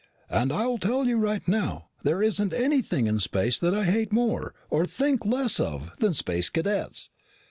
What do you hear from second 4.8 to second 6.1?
think less of,